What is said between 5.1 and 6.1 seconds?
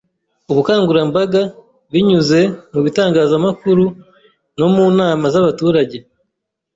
z’abaturage,